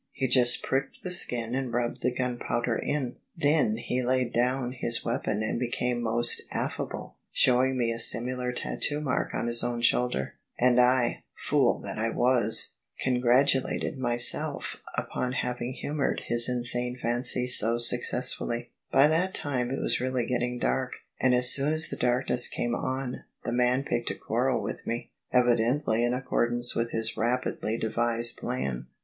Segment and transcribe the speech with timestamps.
[0.11, 3.17] He just pricked the skin and rubbed the gunpowder in.
[3.37, 8.99] Then he laid down his weapon and became most affable, showing me a similar tattoo
[8.99, 12.71] mark on his own shoulder: and I— fool that I was!—
[13.03, 18.71] congratulated myself upon having hiunoured his insane fan(^ so successfully.
[18.91, 22.73] By that time it really was getting dark: and as soon as the darkness came
[22.73, 28.37] on the man picked a quarrel with me, evidently in accordance with his rapidly devised
[28.37, 28.87] plan."